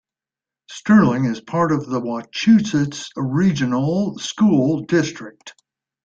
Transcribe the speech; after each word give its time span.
Sterling 0.67 1.25
is 1.25 1.41
part 1.41 1.71
of 1.71 1.85
the 1.85 1.99
Wachusett 1.99 3.09
Regional 3.17 4.17
School 4.17 4.79
District. 4.85 5.53